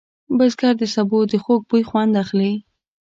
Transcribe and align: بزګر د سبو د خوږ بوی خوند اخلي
بزګر 0.37 0.73
د 0.79 0.83
سبو 0.95 1.19
د 1.31 1.33
خوږ 1.43 1.61
بوی 1.69 1.83
خوند 1.89 2.13
اخلي 2.23 2.53